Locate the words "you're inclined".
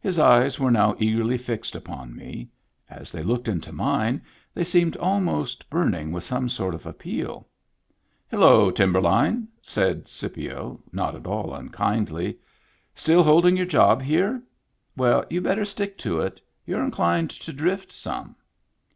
16.66-17.30